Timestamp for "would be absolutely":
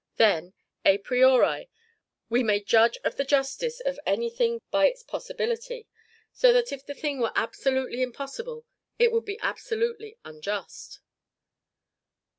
9.11-10.17